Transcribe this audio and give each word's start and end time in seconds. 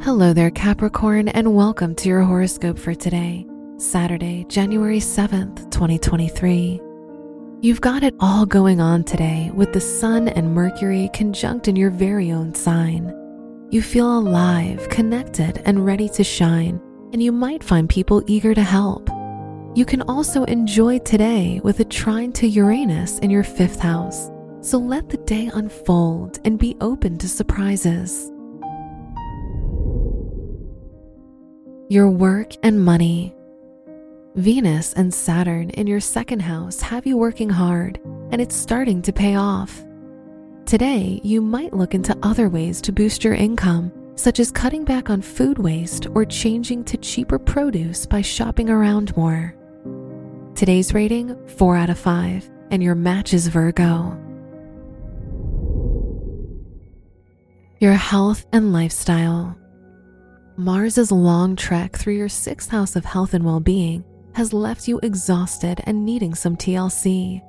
Hello 0.00 0.32
there, 0.32 0.52
Capricorn, 0.52 1.26
and 1.26 1.56
welcome 1.56 1.92
to 1.96 2.08
your 2.08 2.22
horoscope 2.22 2.78
for 2.78 2.94
today, 2.94 3.44
Saturday, 3.78 4.46
January 4.48 5.00
7th, 5.00 5.68
2023. 5.72 6.80
You've 7.60 7.80
got 7.80 8.04
it 8.04 8.14
all 8.20 8.46
going 8.46 8.80
on 8.80 9.02
today 9.02 9.50
with 9.52 9.72
the 9.72 9.80
Sun 9.80 10.28
and 10.28 10.54
Mercury 10.54 11.10
conjunct 11.12 11.66
in 11.66 11.74
your 11.74 11.90
very 11.90 12.30
own 12.30 12.54
sign. 12.54 13.12
You 13.70 13.82
feel 13.82 14.18
alive, 14.18 14.88
connected, 14.88 15.60
and 15.64 15.84
ready 15.84 16.08
to 16.10 16.22
shine, 16.22 16.80
and 17.12 17.20
you 17.20 17.32
might 17.32 17.64
find 17.64 17.88
people 17.88 18.22
eager 18.28 18.54
to 18.54 18.62
help. 18.62 19.10
You 19.74 19.84
can 19.84 20.02
also 20.02 20.44
enjoy 20.44 21.00
today 21.00 21.60
with 21.64 21.80
a 21.80 21.84
trine 21.84 22.30
to 22.34 22.46
Uranus 22.46 23.18
in 23.18 23.30
your 23.30 23.44
fifth 23.44 23.80
house, 23.80 24.30
so 24.60 24.78
let 24.78 25.08
the 25.08 25.18
day 25.18 25.50
unfold 25.52 26.38
and 26.44 26.56
be 26.56 26.76
open 26.80 27.18
to 27.18 27.28
surprises. 27.28 28.30
Your 31.90 32.10
work 32.10 32.52
and 32.62 32.84
money. 32.84 33.34
Venus 34.34 34.92
and 34.92 35.12
Saturn 35.12 35.70
in 35.70 35.86
your 35.86 36.00
second 36.00 36.40
house 36.40 36.82
have 36.82 37.06
you 37.06 37.16
working 37.16 37.48
hard, 37.48 37.98
and 38.30 38.42
it's 38.42 38.54
starting 38.54 39.00
to 39.00 39.10
pay 39.10 39.36
off. 39.36 39.86
Today, 40.66 41.18
you 41.24 41.40
might 41.40 41.72
look 41.72 41.94
into 41.94 42.14
other 42.22 42.50
ways 42.50 42.82
to 42.82 42.92
boost 42.92 43.24
your 43.24 43.32
income, 43.32 43.90
such 44.16 44.38
as 44.38 44.50
cutting 44.50 44.84
back 44.84 45.08
on 45.08 45.22
food 45.22 45.58
waste 45.58 46.08
or 46.14 46.26
changing 46.26 46.84
to 46.84 46.98
cheaper 46.98 47.38
produce 47.38 48.04
by 48.04 48.20
shopping 48.20 48.68
around 48.68 49.16
more. 49.16 49.54
Today's 50.54 50.92
rating 50.92 51.38
4 51.56 51.74
out 51.74 51.88
of 51.88 51.98
5, 51.98 52.50
and 52.70 52.82
your 52.82 52.96
match 52.96 53.32
is 53.32 53.48
Virgo. 53.48 54.14
Your 57.78 57.94
health 57.94 58.44
and 58.52 58.74
lifestyle. 58.74 59.56
Mars's 60.58 61.12
long 61.12 61.54
trek 61.54 61.96
through 61.96 62.14
your 62.14 62.28
sixth 62.28 62.68
house 62.68 62.96
of 62.96 63.04
health 63.04 63.32
and 63.32 63.44
well 63.44 63.60
being 63.60 64.04
has 64.34 64.52
left 64.52 64.88
you 64.88 64.98
exhausted 65.04 65.80
and 65.84 66.04
needing 66.04 66.34
some 66.34 66.56
TLC. 66.56 67.40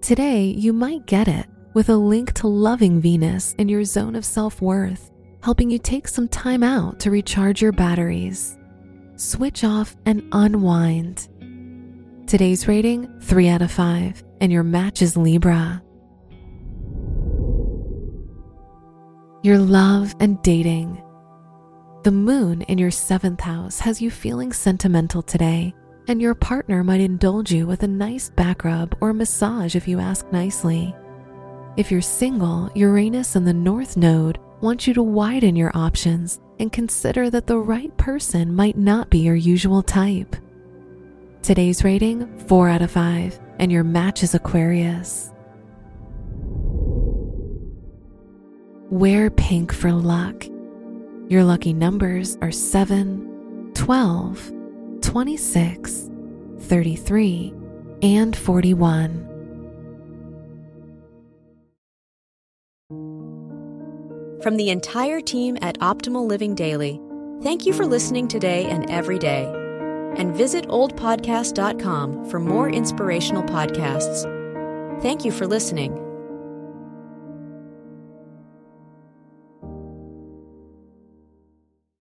Today, 0.00 0.44
you 0.44 0.72
might 0.72 1.04
get 1.06 1.26
it 1.26 1.46
with 1.74 1.88
a 1.88 1.96
link 1.96 2.32
to 2.34 2.46
loving 2.46 3.00
Venus 3.00 3.54
in 3.54 3.68
your 3.68 3.82
zone 3.82 4.14
of 4.14 4.24
self 4.24 4.62
worth, 4.62 5.10
helping 5.42 5.68
you 5.68 5.80
take 5.80 6.06
some 6.06 6.28
time 6.28 6.62
out 6.62 7.00
to 7.00 7.10
recharge 7.10 7.60
your 7.60 7.72
batteries. 7.72 8.56
Switch 9.16 9.64
off 9.64 9.96
and 10.06 10.22
unwind. 10.30 11.28
Today's 12.28 12.68
rating 12.68 13.20
3 13.20 13.48
out 13.48 13.62
of 13.62 13.72
5, 13.72 14.22
and 14.40 14.52
your 14.52 14.62
match 14.62 15.02
is 15.02 15.16
Libra. 15.16 15.82
Your 19.42 19.58
love 19.58 20.14
and 20.20 20.40
dating. 20.42 21.02
The 22.04 22.12
moon 22.12 22.62
in 22.62 22.78
your 22.78 22.90
seventh 22.90 23.40
house 23.40 23.80
has 23.80 24.00
you 24.00 24.10
feeling 24.10 24.52
sentimental 24.52 25.22
today 25.22 25.74
and 26.08 26.22
your 26.22 26.34
partner 26.34 26.82
might 26.82 27.00
indulge 27.00 27.52
you 27.52 27.66
with 27.66 27.82
a 27.82 27.88
nice 27.88 28.30
back 28.30 28.64
rub 28.64 28.96
or 29.00 29.12
massage 29.12 29.76
if 29.76 29.86
you 29.86 30.00
ask 30.00 30.30
nicely. 30.32 30.94
If 31.76 31.92
you're 31.92 32.00
single, 32.00 32.70
Uranus 32.74 33.36
and 33.36 33.46
the 33.46 33.52
North 33.52 33.96
Node 33.96 34.38
want 34.60 34.86
you 34.86 34.94
to 34.94 35.02
widen 35.02 35.54
your 35.54 35.70
options 35.74 36.40
and 36.58 36.72
consider 36.72 37.30
that 37.30 37.46
the 37.46 37.58
right 37.58 37.94
person 37.98 38.54
might 38.54 38.76
not 38.76 39.10
be 39.10 39.18
your 39.18 39.36
usual 39.36 39.82
type. 39.82 40.34
Today's 41.42 41.84
rating 41.84 42.38
4 42.48 42.68
out 42.68 42.82
of 42.82 42.90
5, 42.90 43.38
and 43.60 43.70
your 43.70 43.84
match 43.84 44.22
is 44.22 44.34
Aquarius. 44.34 45.32
Wear 48.90 49.30
pink 49.30 49.72
for 49.72 49.92
luck. 49.92 50.46
Your 51.28 51.44
lucky 51.44 51.74
numbers 51.74 52.38
are 52.40 52.50
7, 52.50 53.72
12, 53.74 54.52
26, 55.02 56.10
33, 56.60 57.54
and 58.00 58.34
41. 58.34 59.24
From 64.42 64.56
the 64.56 64.70
entire 64.70 65.20
team 65.20 65.58
at 65.60 65.78
Optimal 65.80 66.26
Living 66.26 66.54
Daily, 66.54 66.98
thank 67.42 67.66
you 67.66 67.74
for 67.74 67.84
listening 67.84 68.26
today 68.26 68.64
and 68.64 68.90
every 68.90 69.18
day. 69.18 69.44
And 70.16 70.34
visit 70.34 70.66
oldpodcast.com 70.68 72.30
for 72.30 72.40
more 72.40 72.70
inspirational 72.70 73.42
podcasts. 73.42 74.22
Thank 75.02 75.26
you 75.26 75.32
for 75.32 75.46
listening. 75.46 76.07